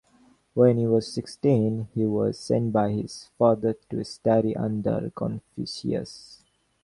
[0.55, 6.41] When he was sixteen, he was sent by his father to study under Confucius.